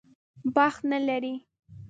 بخت 0.55 0.81
نه 0.91 0.97
لري. 1.07 1.35